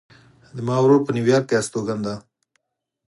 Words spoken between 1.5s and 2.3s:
استوګن ده